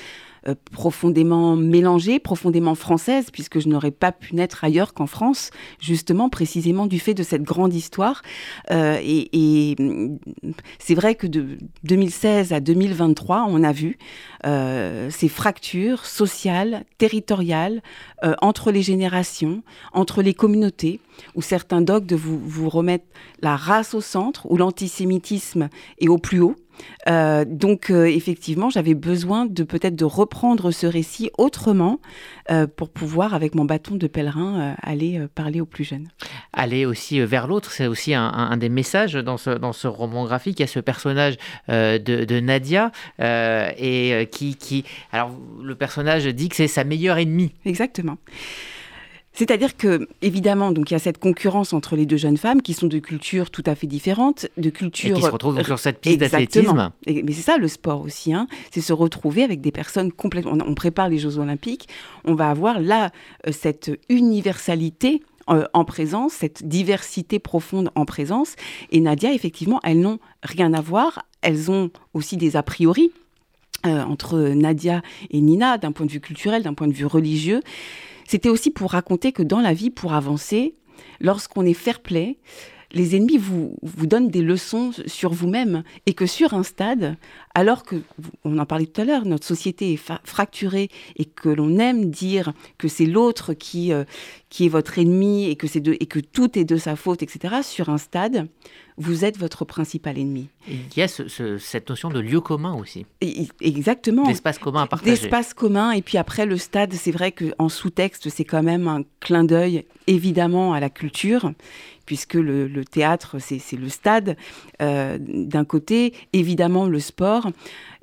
euh, 0.48 0.54
profondément 0.72 1.56
mélangée, 1.56 2.20
profondément 2.20 2.76
française, 2.76 3.28
puisque 3.32 3.60
je 3.60 3.68
n'aurais 3.68 3.92
pas 3.92 4.12
pu 4.12 4.36
naître 4.36 4.64
ailleurs 4.64 4.94
qu'en 4.94 5.08
France, 5.08 5.50
justement, 5.80 6.30
précisément 6.30 6.86
du 6.86 7.00
fait 7.00 7.16
de 7.16 7.24
cette 7.24 7.42
grande 7.42 7.74
histoire. 7.74 8.22
Euh, 8.70 9.00
et, 9.02 9.76
mm, 9.80 10.18
c'est 10.78 10.94
vrai 10.94 11.16
que 11.16 11.26
de 11.26 11.58
2016 11.84 12.54
à 12.54 12.60
2023, 12.60 13.48
on 13.50 13.64
a 13.64 13.72
vu 13.72 13.98
euh, 14.46 15.10
ces 15.10 15.30
fractures 15.30 16.06
sociales, 16.06 16.86
territoriales, 16.98 17.82
entre 18.42 18.72
les 18.72 18.82
générations, 18.82 19.62
entre 19.94 20.24
les 20.24 20.34
communautés, 20.34 21.00
où 21.36 21.44
certains 21.44 21.82
dogmes 21.82 22.16
vous, 22.16 22.40
vous 22.40 22.70
remettent 22.70 23.06
la 23.42 23.56
race 23.56 23.94
au 23.94 24.02
centre, 24.02 24.50
où 24.50 24.58
l'antisémitisme 24.58 25.70
est 26.00 26.08
au 26.08 26.18
plus 26.18 26.40
haut, 26.40 26.56
euh, 27.07 27.45
donc 27.48 27.89
euh, 27.89 28.05
effectivement, 28.05 28.70
j'avais 28.70 28.94
besoin 28.94 29.46
de 29.46 29.63
peut-être 29.63 29.96
de 29.96 30.05
reprendre 30.05 30.72
ce 30.72 30.88
récit 30.88 31.29
autrement 31.38 32.00
euh, 32.51 32.67
pour 32.67 32.89
pouvoir, 32.89 33.34
avec 33.34 33.55
mon 33.55 33.65
bâton 33.65 33.96
de 33.96 34.08
pèlerin, 34.08 34.75
aller 34.82 35.22
parler 35.36 35.62
aux 35.62 35.65
plus 35.65 35.84
jeunes. 35.84 36.08
Aller 36.53 36.86
aussi 36.86 37.20
vers 37.20 37.48
l'autre, 37.48 37.72
c'est 37.72 37.88
aussi 37.88 38.13
un, 38.13 38.58
des 38.58 38.70
messages 38.70 39.13
dans 39.13 39.38
ce, 39.38 39.51
dans 39.51 39.74
ce 39.74 39.88
roman 39.88 40.25
graphique. 40.25 40.60
Il 40.60 40.63
y 40.63 40.65
a 40.65 40.67
ce 40.67 40.79
personnage 40.79 41.36
de, 41.67 42.39
Nadia 42.39 42.91
et 43.20 44.29
qui, 44.32 44.55
qui, 44.55 44.84
alors 45.12 45.32
le 45.62 45.75
personnage 45.75 46.25
dit 46.25 46.50
que 46.50 46.55
c'est 46.55 46.67
sa 46.67 46.84
meilleure 46.84 47.17
ennemie. 47.17 47.53
Exactement. 47.65 48.17
C'est-à-dire 49.36 49.75
que, 49.75 50.08
évidemment, 50.22 50.72
donc 50.72 50.89
il 50.89 50.94
y 50.94 50.96
a 50.96 51.00
cette 51.00 51.18
concurrence 51.18 51.74
entre 51.74 51.96
les 51.96 52.06
deux 52.06 52.18
jeunes 52.18 52.38
femmes 52.38 52.62
qui 52.62 52.74
sont 52.74 52.88
de 52.88 53.00
cultures 53.00 53.51
tout 53.51 53.63
à 53.65 53.75
fait 53.75 53.88
différentes, 53.88 54.48
de 54.58 54.70
cultures. 54.70 55.12
Et 55.12 55.20
qui 55.20 55.22
se 55.22 55.32
retrouvent 55.32 55.62
sur 55.62 55.77
cette 55.77 56.00
piste 56.00 56.20
d'athlétisme. 56.20 56.92
Mais 57.06 57.32
c'est 57.32 57.42
ça 57.42 57.58
le 57.58 57.68
sport 57.68 58.01
aussi, 58.01 58.34
hein. 58.34 58.48
c'est 58.72 58.82
se 58.82 58.94
retrouver 58.94 59.44
avec 59.44 59.62
des 59.62 59.72
personnes 59.72 60.12
complètement. 60.12 60.58
On 60.65 60.74
prépare 60.74 61.10
les 61.10 61.18
Jeux 61.18 61.38
Olympiques, 61.38 61.88
on 62.24 62.34
va 62.34 62.50
avoir 62.50 62.80
là 62.80 63.12
euh, 63.46 63.51
cette 63.51 63.92
universalité 64.10 65.22
euh, 65.50 65.65
en 65.74 65.86
présence, 65.86 66.34
cette 66.34 66.68
diversité 66.68 67.38
profonde 67.38 67.92
en 67.96 68.06
présence. 68.06 68.56
Et 68.92 69.00
Nadia, 69.00 69.34
effectivement, 69.34 69.80
elles 69.84 70.00
n'ont 70.00 70.20
rien 70.44 70.74
à 70.74 70.82
voir. 70.82 71.25
Elles 71.42 71.70
ont 71.70 71.92
aussi 72.13 72.38
des 72.38 72.56
a 72.56 72.63
priori. 72.63 73.12
Euh, 73.86 74.01
entre 74.01 74.39
Nadia 74.39 75.04
et 75.30 75.42
Nina, 75.42 75.77
d'un 75.77 75.92
point 75.92 76.08
de 76.08 76.12
vue 76.12 76.20
culturel, 76.20 76.63
d'un 76.63 76.74
point 76.74 76.88
de 76.88 76.94
vue 76.94 77.06
religieux. 77.06 77.62
C'était 78.27 78.50
aussi 78.50 78.72
pour 78.72 78.91
raconter 78.91 79.32
que 79.32 79.44
dans 79.44 79.62
la 79.62 79.74
vie, 79.74 79.91
pour 79.91 80.13
avancer, 80.13 80.75
lorsqu'on 81.20 81.65
est 81.65 81.74
fair 81.74 82.01
play, 82.01 82.38
les 82.92 83.15
ennemis 83.15 83.38
vous, 83.38 83.75
vous 83.82 84.08
donnent 84.08 84.30
des 84.30 84.42
leçons 84.42 84.92
sur 85.06 85.34
vous-même 85.34 85.84
et 86.06 86.13
que 86.13 86.25
sur 86.25 86.54
un 86.54 86.63
stade, 86.63 87.18
alors 87.54 87.84
que, 87.84 87.96
on 88.44 88.58
en 88.58 88.65
parlait 88.65 88.86
tout 88.86 89.01
à 89.01 89.06
l'heure, 89.06 89.25
notre 89.25 89.46
société 89.46 89.94
est 89.94 90.12
fracturée 90.24 90.89
et 91.15 91.25
que 91.25 91.50
l'on 91.50 91.77
aime 91.80 92.10
dire 92.10 92.54
que 92.77 92.88
c'est 92.88 93.06
l'autre 93.06 93.54
qui, 93.54 93.92
euh, 93.92 94.04
qui 94.50 94.65
est 94.65 94.70
votre 94.70 95.00
ennemi 95.00 95.50
et 95.50 95.56
que, 95.56 95.68
c'est 95.68 95.86
et 95.88 96.06
que 96.06 96.20
tout 96.20 96.58
est 96.58 96.65
de 96.65 96.77
sa 96.77 96.96
faute, 96.96 97.24
etc., 97.24 97.56
sur 97.63 97.89
un 97.89 97.98
stade, 97.98 98.48
vous 98.98 99.25
êtes 99.25 99.38
votre 99.38 99.65
principal 99.65 100.18
ennemi. 100.18 100.48
Il 100.68 100.98
y 100.98 101.01
a 101.01 101.08
cette 101.08 101.89
notion 101.89 102.10
de 102.10 102.20
lieu 102.20 102.39
commun 102.39 102.74
aussi. 102.75 103.06
exactement. 103.62 104.24
D'espace 104.24 104.58
commun 104.58 104.84
à 104.84 104.88
partager. 104.88 105.12
D'espace 105.12 105.54
commun. 105.54 105.92
Et 105.92 106.01
puis 106.01 106.18
après, 106.18 106.46
le 106.46 106.58
stade, 106.58 106.94
c'est 106.94 107.12
vrai 107.12 107.34
qu'en 107.34 107.68
sous-texte, 107.68 108.30
c'est 108.30 108.46
quand 108.46 108.63
même 108.63 108.88
un 108.88 109.04
clin 109.20 109.44
d'œil, 109.44 109.86
évidemment, 110.08 110.74
à 110.74 110.80
la 110.80 110.89
culture 110.89 111.51
puisque 112.06 112.36
le, 112.36 112.86
théâtre, 112.86 113.38
c'est 113.40 113.78
le 113.78 113.90
stade 113.90 114.38
euh, 114.82 115.18
d'un 115.20 115.66
côté, 115.66 116.14
évidemment 116.34 116.86
le 116.88 117.00
sport, 117.00 117.50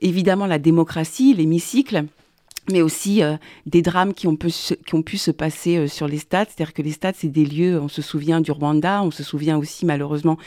évidemment 0.01 0.47
la 0.47 0.59
démocratie, 0.59 1.35
l'hémicycle 1.35 2.05
mais 2.71 2.81
aussi 2.81 3.25
euh, 3.25 3.37
des 3.67 3.83
drames 3.83 4.15
qui 4.15 4.29
ont, 4.29 4.37
pu 4.37 4.51
se 4.51 5.31
passer 5.33 5.79
euh, 5.79 5.89
sur 5.89 6.07
les 6.07 6.19
stades. 6.19 6.47
C'est-à-dire 6.49 6.75
que 6.75 6.83
les 6.83 6.93
stades, 6.93 7.17
c'est 7.19 7.29
des 7.29 7.45
lieux, 7.45 7.81
on 7.81 7.89
se 7.89 8.03
souvient 8.03 8.41
du 8.41 8.53
Rwanda, 8.53 9.03
on 9.03 9.11
se 9.11 9.25
souvient 9.25 9.59
aussi 9.59 9.85
malheureusement 9.85 10.39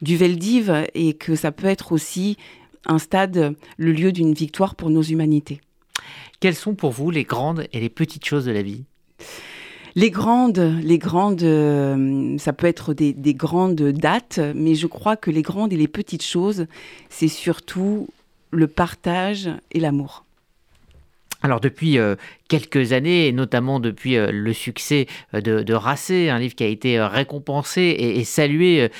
du 0.00 0.16
Veldiv, 0.16 0.72
et 0.94 1.12
que 1.12 1.36
ça 1.36 1.52
peut 1.52 1.66
être 1.66 1.92
aussi 1.92 2.38
un 2.86 2.98
stade, 2.98 3.54
le 3.76 3.92
lieu 3.92 4.10
d'une 4.10 4.32
victoire 4.32 4.74
pour 4.74 4.88
nos 4.88 5.02
humanités. 5.02 5.60
Quelles 6.40 6.54
sont 6.54 6.74
pour 6.74 6.92
vous 6.92 7.10
les 7.10 7.24
grandes 7.24 7.66
et 7.74 7.80
les 7.80 7.90
petites 7.90 8.24
choses 8.24 8.46
de 8.46 8.52
la 8.52 8.62
vie? 8.62 8.84
Les 9.94 10.10
grandes, 10.10 10.58
euh, 10.58 12.38
ça 12.38 12.52
peut 12.52 12.66
être 12.66 12.94
des, 12.94 13.34
grandes 13.34 13.82
dates, 13.82 14.40
mais 14.54 14.74
je 14.74 14.86
crois 14.86 15.16
que 15.16 15.30
les 15.30 15.42
grandes 15.42 15.72
et 15.72 15.76
les 15.76 15.88
petites 15.88 16.24
choses, 16.24 16.66
c'est 17.08 17.28
surtout 17.28 18.08
le 18.50 18.66
partage 18.66 19.50
et 19.72 19.80
l'amour. 19.80 20.24
Alors 21.42 21.60
depuis 21.60 21.98
euh, 21.98 22.16
quelques 22.50 22.92
années, 22.92 23.28
et 23.28 23.32
notamment 23.32 23.78
depuis 23.78 24.16
euh, 24.16 24.30
le 24.32 24.52
succès 24.52 25.06
euh, 25.34 25.40
de, 25.40 25.72
Racé, 25.72 26.28
un 26.30 26.38
livre 26.40 26.56
qui 26.56 26.64
a 26.64 26.66
été 26.66 26.98
euh, 26.98 27.06
récompensé 27.06 27.80
et, 27.82 28.24
salué 28.24 28.90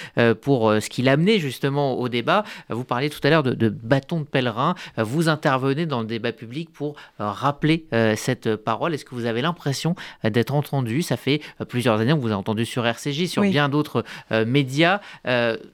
pour 0.40 0.72
ce 0.80 0.88
qu'il 0.88 1.08
amenait 1.08 1.40
justement 1.40 1.98
au 1.98 2.08
débat. 2.08 2.44
Vous 2.68 2.84
parliez 2.84 3.10
tout 3.10 3.18
à 3.24 3.30
l'heure 3.30 3.42
de, 3.42 3.68
bâton 3.68 4.20
de 4.20 4.24
pèlerin. 4.24 4.76
Vous 4.96 5.28
intervenez 5.28 5.84
dans 5.84 6.00
le 6.00 6.06
débat 6.06 6.32
public 6.32 6.70
pour 6.72 6.94
rappeler 7.18 7.86
cette 8.16 8.54
parole. 8.54 8.94
Est-ce 8.94 9.04
que 9.04 9.14
vous 9.14 9.26
avez 9.26 9.42
l'impression 9.42 9.96
d'être 10.22 10.54
entendu? 10.54 11.02
Ça 11.02 11.16
fait 11.16 11.40
plusieurs 11.68 11.98
années, 12.00 12.12
on 12.12 12.18
vous 12.18 12.32
a 12.32 12.36
entendu 12.36 12.64
sur 12.64 12.86
RCJ, 12.86 13.26
sur 13.26 13.42
bien 13.42 13.68
d'autres 13.68 14.04
médias, 14.46 15.00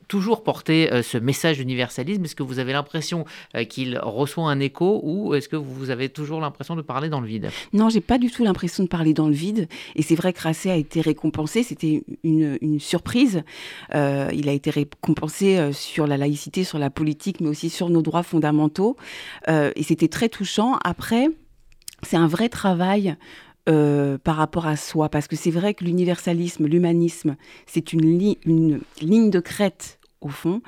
toujours 0.09 0.43
porter 0.43 1.03
ce 1.03 1.19
message 1.19 1.59
d'universalisme. 1.59 2.25
Est-ce 2.25 2.37
que 2.37 2.43
vous 2.43 2.59
avez 2.59 2.73
l'impression 2.73 3.27
qu'il 3.69 3.99
reçoit 3.99 4.51
un 4.51 4.61
écho 4.61 5.01
ou 5.03 5.35
est-ce 5.35 5.49
que 5.49 5.57
vous 5.57 5.91
avez 5.91 6.09
toujours 6.09 6.41
l'impression 6.41 6.75
de 6.75 6.83
parler 6.83 7.09
dans 7.09 7.21
le 7.21 7.27
vide? 7.27 7.51
Non, 7.73 7.89
j'ai 7.89 8.01
pas 8.01 8.19
du 8.19 8.31
tout 8.31 8.45
l'impression 8.45 8.83
de 8.83 8.89
parler 8.89 9.15
dans 9.15 9.29
le 9.29 9.35
vide. 9.35 9.69
Et 9.95 10.03
c'est 10.03 10.15
vrai 10.15 10.33
que 10.33 10.41
Racé 10.41 10.71
a 10.71 10.77
été 10.77 11.01
récompensé. 11.01 11.63
C'était 11.63 12.03
une, 12.23 12.59
surprise. 12.79 13.43
Euh, 13.95 14.31
il 14.33 14.49
a 14.49 14.53
été 14.53 14.71
récompensé 14.71 15.59
euh, 15.59 15.73
sur 15.73 16.07
la 16.07 16.17
laïcité, 16.17 16.65
sur 16.65 16.79
la 16.79 16.91
politique, 16.91 17.41
mais 17.41 17.49
aussi 17.49 17.71
sur 17.71 17.91
nos 17.91 18.03
droits 18.03 18.23
fondamentaux. 18.23 18.97
Euh, 19.49 19.71
et 19.77 19.83
c'était 19.83 20.09
très 20.09 20.29
touchant. 20.29 20.79
Après, 20.85 21.29
c'est 22.03 22.17
un 22.17 22.29
vrai 22.29 22.49
travail 22.49 23.17
par 24.23 24.37
rapport 24.37 24.69
à 24.69 24.77
soi, 24.77 25.09
parce 25.09 25.27
que 25.27 25.35
c'est 25.35 25.51
vrai 25.51 25.75
que 25.75 25.83
l'universalisme, 25.83 26.67
l'humanisme, 26.67 27.35
c'est 27.67 27.93
une, 27.93 28.37
une, 28.45 28.81
ligne 29.01 29.29
de 29.29 29.41
crête 29.41 29.99
au 30.27 30.29
fond. 30.29 30.61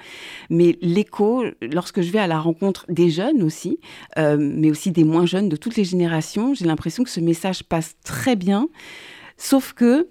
Mais 0.51 0.79
l'écho, 0.81 1.45
lorsque 1.61 2.01
je 2.01 2.11
vais 2.11 2.19
à 2.19 2.27
la 2.27 2.41
rencontre 2.41 2.87
des 2.89 3.11
jeunes 3.11 3.43
aussi, 3.43 3.79
euh, 4.19 4.37
mais 4.39 4.71
aussi 4.71 4.91
des 4.91 5.05
moins 5.05 5.27
jeunes 5.27 5.49
de 5.49 5.57
toutes 5.57 5.77
les 5.77 5.85
générations, 5.85 6.55
j'ai 6.55 6.65
l'impression 6.65 7.05
que 7.05 7.11
ce 7.11 7.21
message 7.21 7.65
passe 7.65 7.97
très 8.05 8.37
bien. 8.37 8.69
Sauf 9.37 9.73
que 9.73 10.09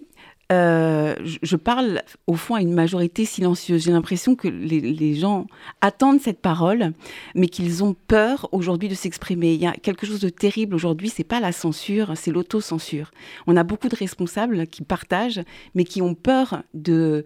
euh, 0.49 1.15
je 1.19 1.55
parle 1.57 2.03
au 2.25 2.35
fond 2.35 2.55
à 2.55 2.61
une 2.61 2.73
majorité 2.73 3.25
silencieuse. 3.25 3.83
J'ai 3.83 3.91
l'impression 3.91 4.35
que 4.35 4.47
les, 4.47 5.13
gens 5.15 5.45
attendent 5.81 6.21
cette 6.21 6.41
parole, 6.41 6.93
mais 7.35 7.47
qu'ils 7.47 7.83
ont 7.83 7.95
peur 8.07 8.47
aujourd'hui 8.53 8.87
de 8.87 8.95
s'exprimer. 8.95 9.53
Il 9.53 9.61
y 9.61 9.67
a 9.67 9.73
quelque 9.73 10.05
chose 10.05 10.21
de 10.21 10.29
terrible 10.29 10.75
aujourd'hui, 10.75 11.09
c'est 11.09 11.25
pas 11.25 11.41
la 11.41 11.51
censure, 11.51 12.13
c'est 12.15 12.31
l'autocensure. 12.31 13.11
On 13.45 13.57
a 13.57 13.63
beaucoup 13.63 13.89
de 13.89 13.95
responsables 13.95 14.67
qui 14.67 14.83
partagent, 14.83 15.41
mais 15.75 15.83
qui 15.83 16.01
ont 16.01 16.15
peur 16.15 16.63
de 16.73 17.25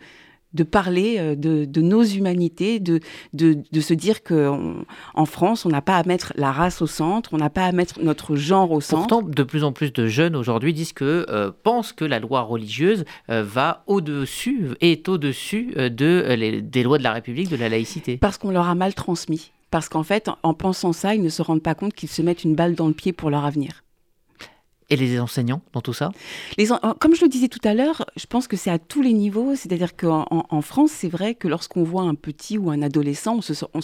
de 0.54 0.64
parler 0.64 1.18
euh, 1.18 1.36
de, 1.36 1.82
nos 1.82 2.04
humanités, 2.04 2.80
de, 2.80 3.00
de, 3.34 3.82
se 3.82 3.94
dire 3.94 4.24
qu'en 4.24 5.26
France, 5.26 5.66
on 5.66 5.70
n'a 5.70 5.82
pas 5.82 5.98
à 5.98 6.04
mettre 6.04 6.34
la 6.36 6.52
race 6.52 6.82
au 6.82 6.88
centre, 6.88 7.34
on 7.34 7.38
n'a 7.38 7.50
pas 7.50 7.66
à 7.66 7.72
mettre 7.72 8.00
notre 8.02 8.36
genre 8.36 8.72
au 8.72 8.82
centre. 8.82 9.08
Pourtant, 9.08 9.28
de 9.28 9.44
plus 9.44 9.64
en 9.64 9.72
plus 9.72 9.92
de 9.92 10.08
jeunes 10.08 10.36
aujourd'hui 10.36 10.74
disent 10.74 10.94
que, 10.94 11.26
euh, 11.30 11.52
pensent 11.64 11.94
que 11.94 12.06
la 12.06 12.20
loi 12.20 12.42
religieuse 12.42 13.06
euh, 13.30 13.44
va 13.44 13.84
au-dessus, 13.88 14.70
est 14.82 15.08
au-dessus 15.10 15.74
de, 15.76 16.60
des 16.60 16.84
lois 16.84 16.98
de 16.98 17.04
la 17.04 17.14
République, 17.14 17.50
de 17.50 17.56
la 17.56 17.70
laïcité. 17.70 18.18
Parce 18.18 18.38
qu'on 18.38 18.52
leur 18.52 18.68
a 18.68 18.76
mal 18.76 18.94
transmis. 18.94 19.52
Parce 19.72 19.88
qu'en 19.88 20.04
fait, 20.04 20.30
en 20.44 20.54
pensant 20.54 20.92
ça, 20.92 21.16
ils 21.16 21.24
ne 21.24 21.30
se 21.30 21.42
rendent 21.42 21.64
pas 21.64 21.76
compte 21.76 21.94
qu'ils 21.94 22.10
se 22.10 22.22
mettent 22.22 22.44
une 22.44 22.56
balle 22.56 22.76
dans 22.76 22.88
le 22.88 22.94
pied 22.94 23.14
pour 23.14 23.30
leur 23.30 23.46
avenir. 23.46 23.84
Et 24.92 24.98
les 24.98 25.22
enseignants 25.22 25.62
dans 25.72 25.80
tout 25.80 25.94
ça 25.94 26.12
Comme 27.00 27.16
je 27.16 27.22
le 27.22 27.30
disais 27.30 27.48
tout 27.48 27.66
à 27.66 27.74
l'heure, 27.74 28.06
je 28.18 28.26
pense 28.26 28.50
que 28.50 28.58
c'est 28.58 28.70
à 28.70 28.78
tous 28.78 29.02
les 29.02 29.14
niveaux. 29.14 29.56
C'est-à-dire 29.56 29.96
qu'en 29.96 30.26
en 30.30 30.62
France, 30.62 30.92
c'est 30.92 31.08
vrai 31.08 31.34
que 31.34 31.48
lorsqu'on 31.48 31.84
voit 31.84 32.04
un 32.04 32.14
petit 32.14 32.58
ou 32.58 32.70
un 32.70 32.82
adolescent, 32.82 33.38
on 33.38 33.42
se, 33.42 33.54
on 33.74 33.82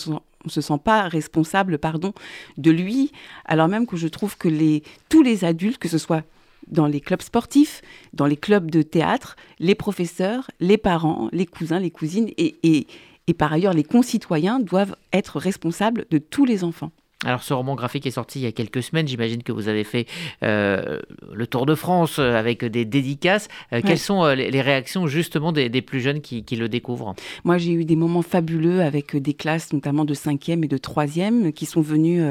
se, 0.49 0.61
sent 0.61 0.79
pas 0.83 1.07
responsable 1.07 1.77
pardon, 1.77 2.13
de 2.57 2.71
lui, 2.71 3.13
alors 3.45 3.69
même 3.69 3.87
que 3.87 3.95
je 3.95 4.09
trouve 4.09 4.37
que 4.37 4.49
les, 4.49 4.83
tous 5.07 5.21
les 5.21 5.45
adultes, 5.45 5.77
que 5.77 5.87
ce 5.87 5.97
soit 5.97 6.23
dans 6.67 6.87
les 6.87 6.99
clubs 6.99 7.21
sportifs, 7.21 7.81
dans 8.11 8.25
les 8.25 8.35
clubs 8.35 8.69
de 8.69 8.81
théâtre, 8.81 9.37
les 9.59 9.75
professeurs, 9.75 10.51
les 10.59 10.77
parents, 10.77 11.29
les 11.31 11.45
cousins, 11.45 11.79
les 11.79 11.91
cousines 11.91 12.29
et, 12.37 12.55
et, 12.63 12.85
et 13.27 13.33
par 13.33 13.53
ailleurs 13.53 13.73
les 13.73 13.85
concitoyens 13.85 14.59
doivent 14.59 14.97
être 15.13 15.39
responsables 15.39 16.05
de 16.11 16.17
tous 16.17 16.43
les 16.43 16.65
enfants. 16.65 16.91
Alors 17.25 17.41
ce 17.41 17.51
roman 17.51 17.73
graphique 17.73 18.05
est 18.05 18.11
sorti 18.11 18.39
il 18.39 18.43
y 18.43 18.45
a 18.45 18.51
quelques 18.51 18.83
semaines, 18.83 19.07
j'imagine 19.07 19.41
que 19.41 19.51
vous 19.51 19.69
avez 19.69 19.83
fait 19.83 20.05
euh, 20.43 20.99
le 21.33 21.47
tour 21.47 21.65
de 21.65 21.73
France 21.73 22.19
euh, 22.19 22.35
avec 22.35 22.63
des 22.63 22.85
dédicaces. 22.85 23.47
Euh, 23.73 23.81
quelles 23.83 23.97
sont 23.97 24.27
les 24.27 24.61
réactions 24.61 25.07
justement 25.07 25.51
des, 25.51 25.81
plus 25.81 25.99
jeunes 25.99 26.21
qui, 26.21 26.43
le 26.55 26.69
découvrent? 26.69 27.15
Moi 27.43 27.57
j'ai 27.57 27.71
eu 27.71 27.85
des 27.85 27.95
moments 27.95 28.21
fabuleux 28.21 28.81
avec 28.81 29.15
des 29.15 29.33
classes 29.33 29.73
notamment 29.73 30.05
de 30.05 30.13
5e 30.13 30.63
et 30.63 30.67
de 30.67 30.77
3e 30.77 31.53
qui 31.53 31.65
sont 31.65 31.81
venus... 31.81 32.23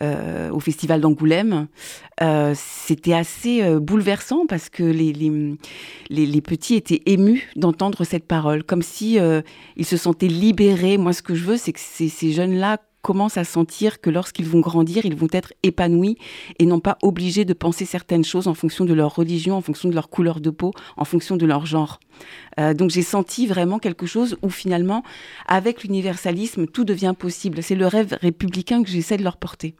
au 0.00 0.60
festival 0.60 1.02
d'Angoulême. 1.02 1.68
C'était 2.54 3.12
assez 3.12 3.78
bouleversant 3.78 4.46
parce 4.48 4.70
que 4.70 4.82
les, 4.82 5.12
les, 6.08 6.40
petits 6.40 6.74
étaient 6.74 7.02
émus 7.04 7.50
d'entendre 7.54 8.04
cette 8.04 8.26
parole, 8.26 8.64
comme 8.64 8.80
si 8.80 9.18
ils 9.76 9.84
se 9.84 9.98
sentaient 9.98 10.26
libérés. 10.26 10.96
Moi, 10.96 11.12
ce 11.12 11.20
que 11.20 11.34
je 11.34 11.44
veux, 11.44 11.58
c'est 11.58 11.74
que 11.74 11.80
ces 11.80 12.32
jeunes-là 12.32 12.78
commencent 13.02 13.36
à 13.36 13.44
sentir 13.44 14.00
que 14.00 14.10
lorsqu'ils 14.10 14.46
vont 14.46 14.60
grandir, 14.60 15.06
ils 15.06 15.16
vont 15.16 15.28
être 15.32 15.52
épanouis 15.62 16.16
et 16.58 16.66
non 16.66 16.80
pas 16.80 16.98
obligés 17.02 17.44
de 17.44 17.52
penser 17.52 17.84
certaines 17.84 18.24
choses 18.24 18.48
en 18.48 18.54
fonction 18.54 18.84
de 18.84 18.94
leur 18.94 19.14
religion, 19.14 19.56
en 19.56 19.60
fonction 19.60 19.88
de 19.88 19.94
leur 19.94 20.08
couleur 20.08 20.40
de 20.40 20.50
peau, 20.50 20.72
en 20.96 21.04
fonction 21.04 21.36
de 21.36 21.46
leur 21.46 21.66
genre. 21.66 22.00
Euh, 22.58 22.74
donc 22.74 22.90
j'ai 22.90 23.02
senti 23.02 23.46
vraiment 23.46 23.78
quelque 23.78 24.06
chose 24.06 24.36
où 24.42 24.50
finalement, 24.50 25.02
avec 25.46 25.82
l'universalisme, 25.82 26.66
tout 26.66 26.84
devient 26.84 27.14
possible. 27.18 27.62
C'est 27.62 27.74
le 27.74 27.86
rêve 27.86 28.16
républicain 28.20 28.82
que 28.82 28.90
j'essaie 28.90 29.16
de 29.16 29.24
leur 29.24 29.36
porter. 29.36 29.74